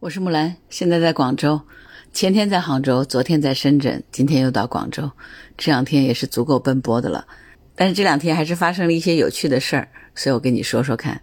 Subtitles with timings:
[0.00, 1.60] 我是木兰，现在在广州，
[2.12, 5.10] 前天在杭州，昨天在深圳，今天又到广州，
[5.56, 7.26] 这两天也是足够奔波的了。
[7.74, 11.20] 但是这两天还是发生了一些有趣的事儿，所以我跟你说说看。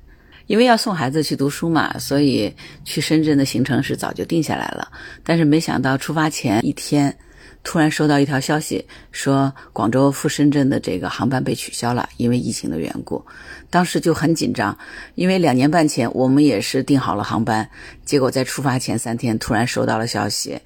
[0.47, 2.53] 因为要送孩子去读书嘛，所以
[2.83, 4.91] 去深圳的行程是早就定下来了。
[5.23, 7.17] 但是没想到出发前一天。
[7.65, 13.25] 突然收到一条消息，说广州赴深圳的这个航班被取消了，因为疫情的缘故。
[13.71, 14.77] 当时就很紧张，
[15.15, 17.67] 因为两年半前我们也是订好了航班，
[18.05, 20.57] 结果在出发前三天突然收到了消息，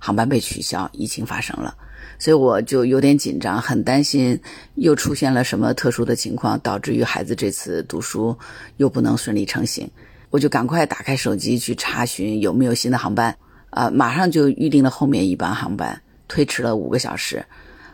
[0.00, 1.74] 航班被取消，疫情发生了，
[2.18, 4.38] 所以我就有点紧张，很担心
[4.74, 8.36] 又出现了什么特殊的情况，导致于孩子这次读书
[8.78, 9.88] 又不能顺利成行。
[10.30, 13.34] 我就赶快打开手机去查询有没有新的航班，
[13.70, 16.02] 啊，马上就预定了后面一班航班。
[16.28, 17.44] 推迟了五个小时，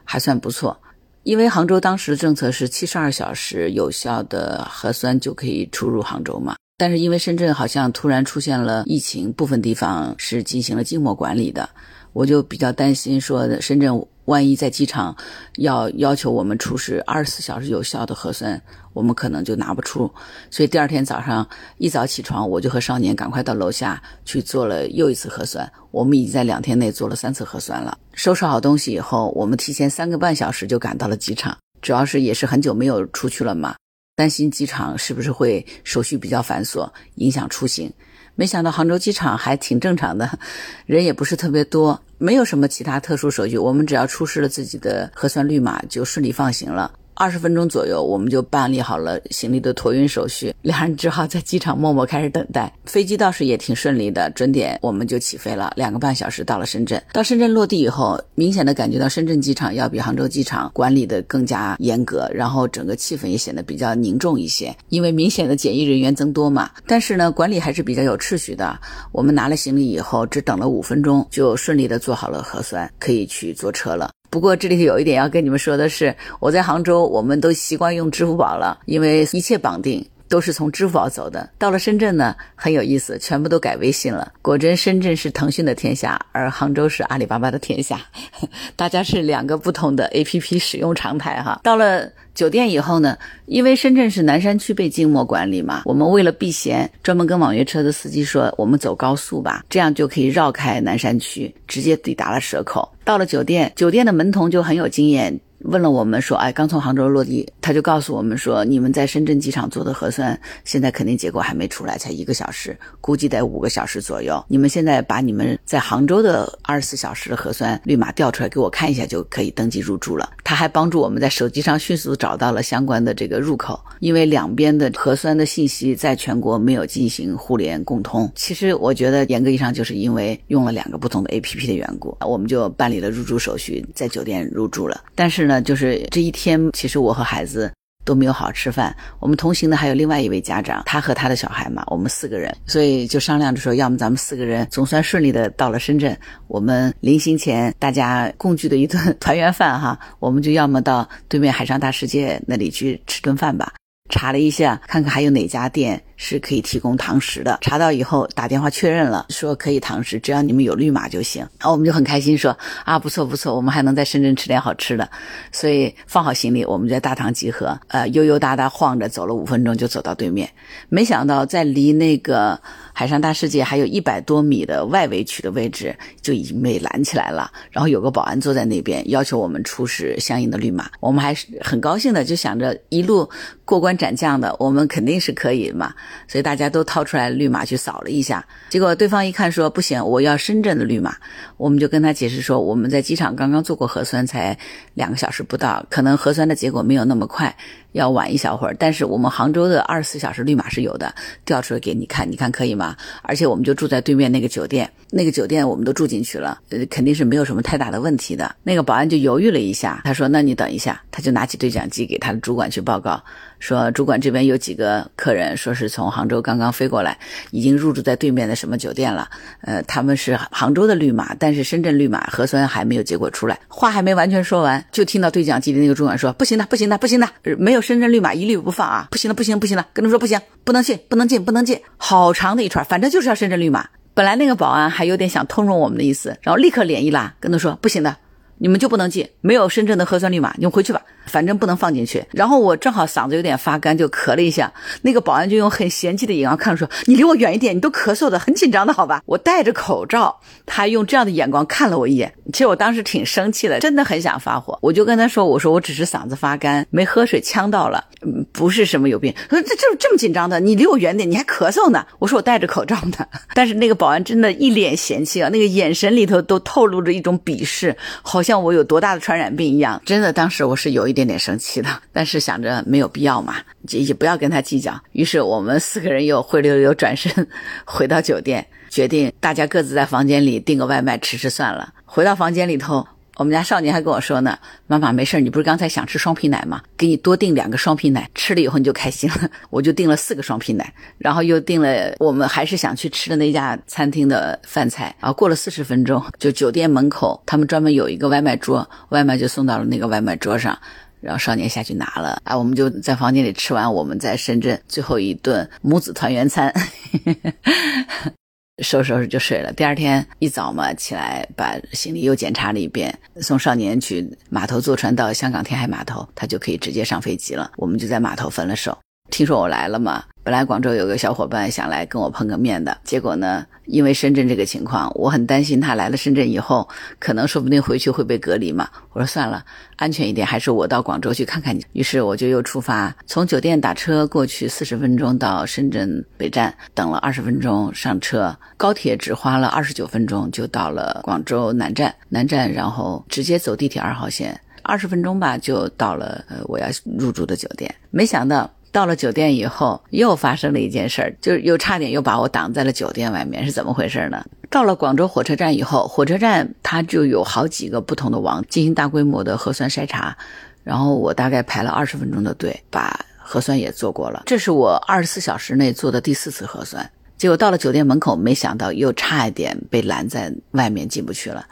[0.04, 0.78] 还算不错。
[1.22, 6.56] 因为杭州当时的政策是七十二小时有效的核酸就可以出入杭州嘛。
[6.76, 11.70] 但是因为深圳好像突然出现了疫情，部分地方是进行了静默管理的，
[12.14, 14.02] 我就比较担心说深圳。
[14.26, 15.14] 万一在机场
[15.56, 18.58] 要要求我们出示二十四小时有效的核酸，
[18.94, 20.10] 我们可能就拿不出。
[20.50, 25.70] 所以第二天早上一早起床，我就和少年赶快到楼下去做了又一次核酸。
[25.90, 27.98] 我们已经在两天内做了三次核酸了。
[28.14, 31.54] 收拾好东西以后，我们提前三个半小时就赶到了机场。
[31.82, 33.76] 主要是也是很久没有出去了嘛，
[34.16, 37.92] 担心机场是不是会手续比较繁琐，影响出行。
[38.36, 40.38] 没想到杭州机场还挺正常的，
[40.86, 46.90] 人也不是特别多，没有什么其他特殊手续，我们只要出示了自己的核酸绿码就顺利放行了。
[47.14, 52.72] 二十分钟左右，我们就办理好了行李的托运手续，两人只好在机场默默开始等待。
[52.84, 57.00] 飞机倒是也挺顺利的，准点我们就起飞了，两个半小时到了深圳。
[57.12, 66.70] 到深圳落地以后，明显的感觉到深圳机场要比杭州机场管理的更加严格，然后整个气氛也显得比较凝重一些，因为明显的检疫人员增多嘛。
[66.86, 68.76] 但是呢，管理还是比较有秩序的。
[69.12, 74.10] 我们拿了行李以后，只等了五分钟，就顺利的做好了核酸，可以去坐车了。
[74.34, 80.04] 不过这里有一点要跟你们说的是，我在杭州，我们都习惯用支付宝了，因为一切绑定。
[80.28, 81.48] 都是从支付宝走的。
[81.58, 84.32] 到了深圳呢，很有意思，全部都改微信了。
[84.42, 88.00] 果真，深圳是腾讯的天下，而杭州是阿里巴巴的天下，
[88.76, 91.60] 大家是两个不同的 APP 使用常态哈。
[91.62, 92.10] 到了。
[92.34, 102.92] 酒店以后呢，因为深圳是南山区被静默管理嘛，我们为了避嫌，专门跟网约车的司机说，我们走高速吧，这样就可以绕开南山区，直接抵达了蛇口。
[103.04, 105.38] 到了酒店，酒店的门童就很有经验。
[105.64, 114.44] 问了我们说，哎，刚从杭州落地，他就告诉我们说，你们在深圳机场做的核酸，现在肯定结果还没出来，才一个小时，估计得五个小时左右。
[114.46, 120.30] 你们现在把你们在杭州的二十四小时的核酸绿码调出来给我看一下，就可以登记入住了。
[120.44, 128.30] 他还帮助我们在手机上迅速找到了相关的这个入口，因为两边的核酸的信息在全国没有进行互联共通。
[128.34, 135.00] 其实我觉得严格意义上就是因为用了两个不同的 APP 的缘故，我们就办理了入住手续，在酒店入住了。
[135.14, 135.53] 但是呢。
[135.60, 137.72] 就是这一天，其实我和孩子
[138.04, 138.94] 都没有好好吃饭。
[139.18, 146.16] 我们同行的还有另外一位家长，他和他的小孩嘛，我们四个人，所以就商量着说，要么咱们四个人总算顺利的到了深圳，
[146.46, 153.72] 我们临行前大家共聚的一顿 团圆饭哈，我们就要么到对面海上大世界那里去吃顿饭吧。
[154.10, 156.00] 查了一下，看看还有哪家店。
[156.16, 157.58] 是可以提供堂食的。
[157.60, 161.42] 查到以后打电话确认了，说可以堂食，只要你们有绿码就行。
[161.58, 165.08] 然后我们就很开心，说啊不错不错，我们还能在深圳吃点好吃的。
[165.52, 170.50] 所以放好行李，我们在大堂集合，呃悠悠哒哒晃着走了五分钟就走到对面。
[170.88, 172.60] 没想到在离那个
[172.92, 177.50] 海上大世界还有一百多米的外围区的位置就已经被拦起来了。
[177.70, 180.90] 然后有个保安坐在那边，要求我们出示相应的绿码。
[181.00, 183.28] 我们还是很高兴的，就想着一路
[183.64, 185.94] 过关斩将的，我们肯定是可以嘛。
[186.26, 191.16] 所以大家都掏出来绿码去扫了一下，结果对方一看说不行，我要深圳的绿码。
[191.56, 194.56] 我们就跟他解释说，我们在机场刚刚做过核酸，才
[194.94, 197.56] 两个小时不到，可能核酸的结果没有那么快，
[197.94, 198.76] 要晚一小会儿。
[198.78, 201.12] 但是我们杭州的二十四小时绿码是有的，
[201.44, 202.94] 调出来给你看，你看可以吗？
[203.22, 208.54] 而且我们就住在对面那个酒店，那个酒店我们都住进去了，呃，肯定是没有什么太大的问题的。
[208.62, 213.22] 那个保安就犹豫了一下，他说：“那你等一下。”他就拿起对讲机给他的主管去报告。
[213.60, 217.16] 说主管这边有几个客人，说是从杭州刚刚飞过来，
[217.50, 219.30] 已经入住在对面的什么酒店了。
[219.62, 223.58] 呃，他们是杭州的绿码，但是深圳绿码核酸还没有结果出来。
[223.68, 229.06] 话还没完全说完，就听到对讲机的那个主管说：“不行的，不行的，不行的，没有深圳绿码一律不放啊！
[229.10, 233.86] 不行了，不行，不行了，跟他说不行，不能进，不能进，不能进。”好长的一串，反正就是要深圳绿码。
[234.14, 238.16] 本来那个保安还有点想通融我们的意思，然后立刻脸一拉，跟他说：“不行的。”
[238.58, 242.24] 你们就不能进，没有深圳的核酸绿码，你们回去吧，反正不能放进去。
[242.32, 244.72] 然后我正好嗓子有点发干，就咳了一下。
[245.02, 252.32] 那个保安就用很嫌弃的眼光看着说：“你离我远一点，你都咳嗽的，很紧张的好吧？”我戴着口罩，他用这样的眼光看了我一眼。
[252.52, 254.78] 其实我当时挺生气的，真的很想发火。
[254.80, 258.04] 我就跟他说：“我说我只是嗓子发干，没喝水呛到了，
[258.52, 263.26] 不是什么有病。”他说：“这这这么紧张的，你离我远点，你还咳嗽呢。”我说：“我戴着口罩呢。
[263.54, 270.00] ”但是那个保安真的一脸嫌弃啊，那个眼神里头都透露着一种鄙视，好像我有多大的传染病一样。
[270.04, 273.56] 真的，当时我是有一点点生气的， 但是想着没有必要嘛，
[273.88, 274.94] 也也不要跟他计较。
[275.12, 277.48] 于是我们四个人又灰溜溜转身
[277.84, 281.94] 回到酒店，决定大家各自在房间里订个外卖吃吃算了。
[282.04, 283.04] 回到房间里头。
[283.36, 286.80] 我们家少年还跟我说呢：“妈妈没事你不是刚才想吃双皮奶吗？
[286.96, 289.50] 给你多订两个双皮奶，吃了以后你就开心了。
[289.70, 295.14] ”我就订了四个双皮奶，然后又订了我们还是想去吃的那家餐厅的饭菜。
[295.20, 300.78] 然后过了四十分钟，就酒店门口他们专门有一个外卖桌，外卖就送到了那个外卖桌上，
[301.20, 302.40] 然后少年下去拿了。
[302.44, 306.72] 啊，我们就在房间里吃完我们在深圳最后一顿母子团圆餐。
[308.82, 309.72] 收拾收拾就睡了。
[309.72, 317.70] 第二天一早嘛，起来把行李又检查了一遍，送少年去码头坐船到香港天海码头，他就可以直接上飞机了。
[317.76, 318.98] 我们就在码头分了手。
[319.30, 320.24] 听说我来了嘛？
[320.44, 326.86] 本来广州有个小伙伴想来跟我碰个面的，结果呢，因为深圳这个情况，我很担心他来了深圳以后，
[327.18, 328.86] 可能说不定回去会被隔离嘛。
[329.14, 329.64] 我说算了，
[329.96, 331.82] 安全一点，还是我到广州去看看你。
[331.94, 342.14] 于是我就又出发，从酒店打车过去四十分钟到深圳北站，等了二十分钟上车，高铁只花了二十九分钟就到了广州南站。
[342.28, 346.86] 南站然后直接走地铁二号线，二十分钟吧就到了呃我要
[347.18, 347.94] 入住的酒店。
[348.10, 348.70] 没想到。
[348.94, 354.46] 到了酒店以后，又发生了一件事儿，就是又差点又把我挡在了酒店外面，是怎么回事呢？
[354.70, 360.38] 到了广州火车站以后，火车站它就有好几个不同的网进行大规模的核酸筛查，
[360.84, 364.44] 然后我大概排了二十分钟的队，把核酸也做过了。
[364.46, 371.66] 这是我二十四小时内做的第四次核酸，结果到了酒店门口，没想到又差一点被拦在外面进不去了。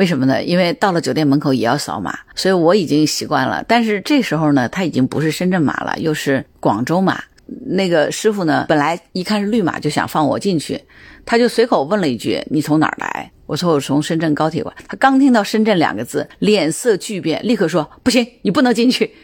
[0.00, 0.42] 为什么呢？
[0.42, 3.62] 因为到了酒店门口也要扫码，所以我已经习惯了。
[3.68, 7.22] 但是这时候呢，他已经不是深圳码了，又是广州码。
[7.66, 10.80] 那个师傅呢，本来一看是绿码就想放我进去，
[11.26, 19.14] 他就随口问了一句：“你从哪儿来？”我说：“我从深圳高铁过来。”他刚听到“深圳”两个字，脸色巨变，立刻说：“不行，你不能进去。”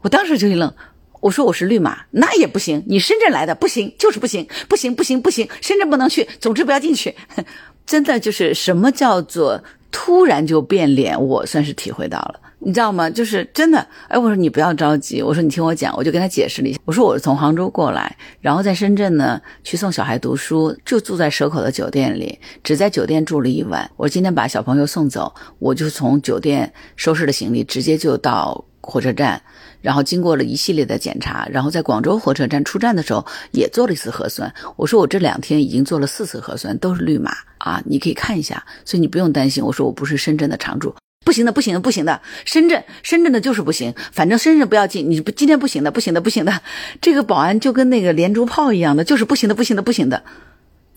[0.00, 0.72] 我当时就一愣，
[1.20, 2.82] 我说：“我是绿码，那也不行。
[2.86, 7.14] 你深圳来的不行，就是不行，不行，不行，不行，深圳不能去，总之不要进去。
[7.84, 9.64] ”真的就是什么叫做？
[9.90, 13.08] 突然就变脸，我算是体会到了，你知道吗？
[13.08, 23.90] 就是真的，哎，我说你不要着急，我说你听我讲，我就跟他解释了一下，我说我是从杭州过来，然后在深圳呢去送小孩读书，就住在蛇口的酒店里，只在酒店住了一晚。
[23.96, 29.40] 我今天把小朋友送走，我就从酒店收拾了行李，直接就到火车站。
[29.80, 34.52] 然后经过了一系列的检查，然后在广州火车站出站的时候也做了一次核酸。
[34.74, 39.64] 我说我这两天已经做了四次核酸，都是绿码啊，你可以看一下，所以你不用担心。
[39.64, 40.92] 我说我不是深圳的常住，
[41.24, 46.60] 不行的，不行的，不行的，深圳深圳的就是不行，反正深圳不要进，你不今天不行的，不行的，不行的。
[47.00, 50.24] 这个保安就跟那个连珠炮一样的，就是不行的，不行的，不行的。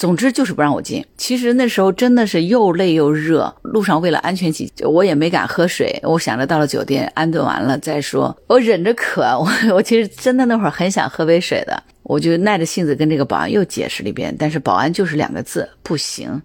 [0.02, 1.06] 总之就是不让我进。
[1.16, 6.00] 其实那时候真的是又累又热，路上为了安全起见，我也没敢喝水。
[6.02, 9.22] 我想着到了酒店安顿完了再说，我忍着渴。
[9.22, 16.42] 我 我其实真的那会儿很想喝杯水的，我就耐着性子跟这个保安又解释了一遍，但是保安就是两个字：不行。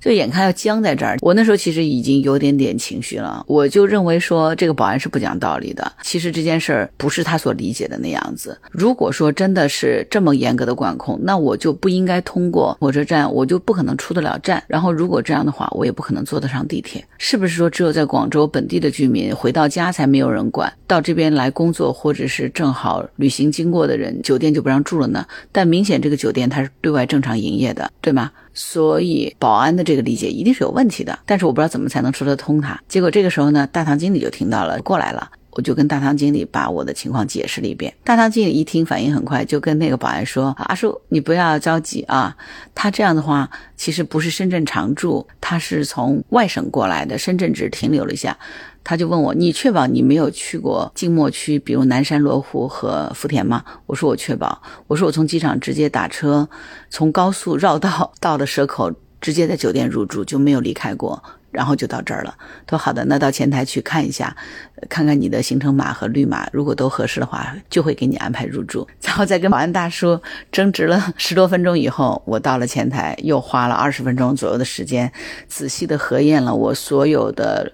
[0.00, 3.44] 就眼看要僵在这儿，我那时候其实已经有点点情绪了。
[3.46, 5.90] 我就认为说这个保安是不讲道理的。
[6.02, 8.58] 其实这件事儿不是他所理解的那样子。
[8.70, 14.62] 如果说真的是这么严格的管控，那我就不应该通过火车站，我就不可能出得了站。
[14.66, 17.04] 然后如果这样的话，我也不可能坐得上地铁。
[17.18, 20.72] 是不是说只有在广州本地的居民回到家才没有人管？
[20.86, 25.26] 到这边来工作或者是正好旅行经过的人，酒店就不让住了呢？
[25.50, 28.30] 但明显这个酒店它是对外正常营业的，对吗？
[28.58, 32.78] 所以保安的这个理解一定是有问题的，但是我不知道怎么才能说得通他。
[32.88, 37.92] 结果这个时候呢，大堂经理就听到了，过来了，我就跟大堂经理把我的情况解释了一遍。
[38.04, 42.36] 大堂经理一听，反应很快，就跟那个保安说：“阿叔，你不要着急啊，
[42.76, 48.38] 他这样的话其实不是深圳常住，他是从外省过来的，深圳只停留了一下。”
[48.84, 56.48] 他就问我：“你确保你没有去过静默区，比如南山、罗湖和福田吗？”我说：“我确保。”我说：“我从机场直接打车，
[56.88, 61.20] 从高速绕道到了蛇口，直接在酒店入住，就没有离开过，
[61.58, 62.32] 然后就到这儿了。”
[62.64, 64.36] 他说：“好的，那到前台去看一下，
[64.88, 70.20] 看看你的行程码和绿码，如果都合适的话，就会给你安排入住。”然后再跟保安大叔
[70.52, 75.10] 争执了 十多分钟以后，我到了前台，又花了二十分钟左右的时间，
[75.48, 77.72] 仔细的核验了我所有的。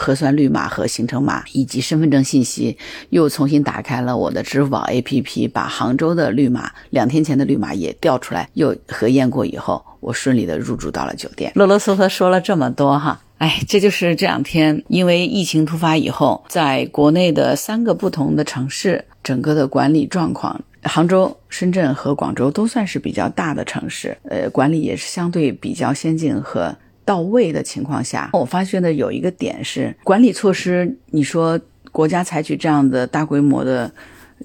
[0.00, 2.78] 核酸绿码和行程码以及身份证信息，
[3.10, 11.50] 又重新打开了我的支付宝 APP，把杭州的绿码两天前的绿码也调出来，又核验过以后，我顺利的入住到了酒店。
[11.56, 20.60] 啰啰嗦嗦说了这么多哈，哎，这就是这两天因为疫情突发以后，在国内的三个不同的城市整个的管理状况。
[20.84, 26.74] 杭州、深圳和广州都算是比较大的城市，呃，管理也是相对比较先进和
[27.08, 30.98] 到位的情况下，我发现的有一个点是管理措施。
[31.06, 31.58] 你说
[31.90, 33.90] 国家采取这样的大规模的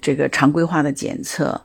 [0.02, 1.62] 这个常规化的检测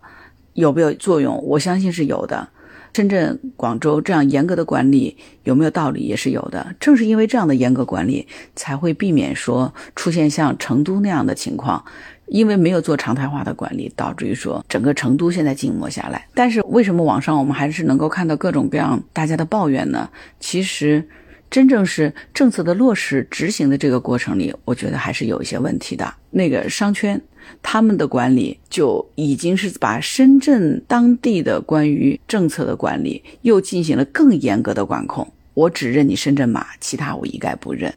[0.55, 1.41] 有没有作用？
[1.47, 2.49] 我相信是有的。
[2.95, 6.01] 深圳、广州这样严格的管理有没有道理？
[6.01, 6.75] 也是有的。
[6.81, 8.27] 正是因为这样的严格管理，
[8.57, 11.85] 才会避免说出现像成都那样的情况。
[12.27, 16.27] 因为没有做常态化的管理，导致于说整个成都现在静默下来。
[16.35, 20.07] 但是为什么网上我们还是能够看到各种各样大家的抱怨呢？
[20.39, 21.09] 其实，
[21.51, 26.15] 真正是政策的落实执行的这个过程里，我觉得还是有一些问题的。
[26.31, 27.21] 那个商圈
[27.63, 35.27] 他们的管理就已经是把深圳当地的关于政策的管理又进行了更严格的管控。
[35.55, 37.93] 我只认你深圳码，其他我一概不认。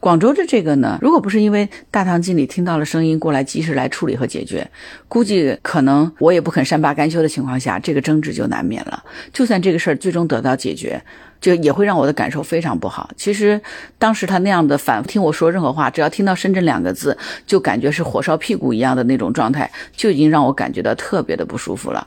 [0.00, 4.68] 广州的这个呢，如果不是因为大堂经理听到了声音过来及时来处理和解决，
[5.08, 9.02] 估计可能我也不肯善罢甘休的情况下，这个争执就难免了。
[9.32, 11.02] 就算这个事儿最终得到解决，
[11.40, 13.08] 就也会让我的感受非常不好。
[13.16, 13.60] 其实
[13.98, 22.06] 当时他那样的反复听我说任何话，只要听到“深圳”两个字，就感觉是火烧屁股一样的那种状态，就已经让我感觉到特别的不舒服了。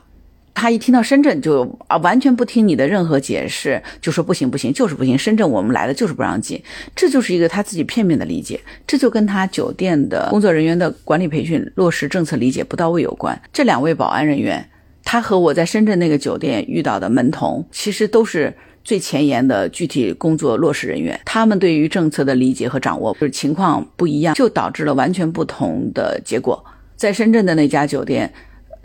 [0.58, 5.16] 他一听到深圳就啊，完全不听你的任何解释，就说不行不行，就是不行。
[5.16, 6.60] 深圳我们来了就是不让进，
[6.96, 13.40] 这就是一个他自己片面的理解，这就跟他酒店的工作人员的管理培训落实政策理解不到位有关。
[13.52, 14.68] 这两位保安人员，
[15.04, 26.64] 他和我在深圳那个酒店遇到的门童，其实都是最前沿的具体工作落实人员，他们对于政策的理解和掌握就是情况不一样，就导致了完全不同的结果。
[26.96, 28.32] 在深圳的那家酒店。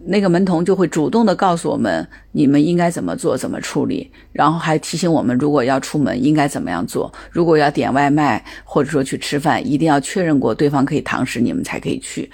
[0.05, 12.29] 那个门童就会主动的告诉我们，你们应该怎么做，怎么处理，然后还提醒我们，如果要出门应该怎么样做，如果要点外卖或者说去吃饭，一定要确认过对方可以堂食，你们才可以去，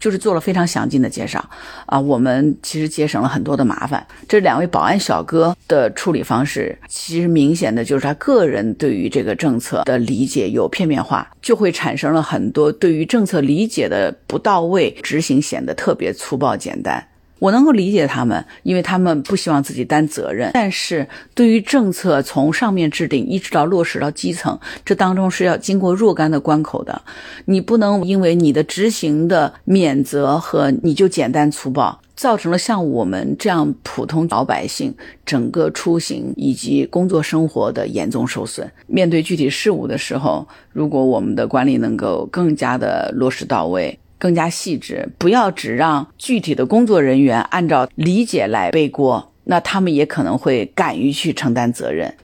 [0.00, 1.44] 就是做了非常详尽的介绍
[1.86, 2.00] 啊。
[2.00, 4.04] 我们其实节省了很多的麻烦。
[4.28, 17.06] 这两位保安小哥的处理方式，其实明显的就是他个人对于这个政策的理解有片面化，就会产生了很多对于政策理解的不到位，执行显得特别粗暴简单。
[17.42, 20.52] 我能够理解他们，因为他们不希望自己担责任。
[20.54, 27.02] 但是对于政策从上面制定一直到落实到基层，这当中是要经过若干的关口的。
[27.46, 34.94] 你不能因为你的执行的免责和你就简单粗暴，造成了像我们这样普通老百姓
[35.26, 38.70] 整个出行以及工作生活的严重受损。
[38.86, 43.98] 面对具体事务的时候，如果我们的管理能够更加的落实到位。
[44.22, 52.14] 更加细致，不要只让具体的工作人员按照理解来背锅，那他们也可能会敢于去承担责任。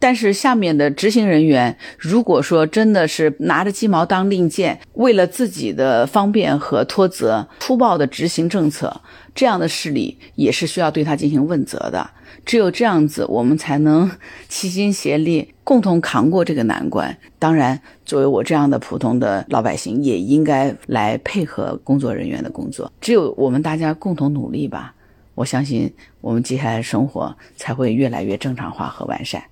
[0.00, 9.00] 但是下面的执行人员，如果说真的是拿着鸡毛当令箭，为了自己的方便和脱责，粗暴的执行政策，
[9.32, 12.10] 这样的事例也是需要对他进行问责的。
[12.44, 14.10] 只有这样子，我们才能
[14.48, 17.16] 齐心协力，共同扛过这个难关。
[17.38, 22.92] 当然，作为我这样的普通的老百姓，也应该来配合工作人员的工作。
[23.00, 24.94] 只有我们大家共同努力吧，
[25.34, 29.42] 我相信我们接下来的生活才会越来越正常化和完善。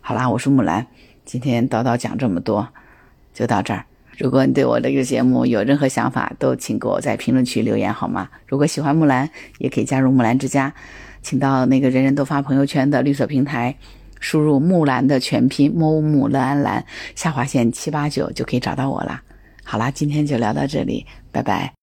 [0.00, 0.86] 好啦，我是木兰，
[1.24, 2.66] 今天叨叨讲这么多，
[3.34, 3.84] 就到这儿。
[4.18, 8.28] 如果你对我这个节目有任何想法，都请给我在评论区留言好吗？
[8.46, 9.28] 如果喜欢木兰，
[9.58, 10.74] 也可以加入木兰之家，
[11.22, 13.74] 请到那个人人都发朋友圈的绿色平台，
[14.20, 16.84] 输入木兰的全拼木木兰兰
[17.14, 19.22] 下划线七八九就可以找到我啦。
[19.64, 21.79] 好啦，今天就聊到这里，拜拜。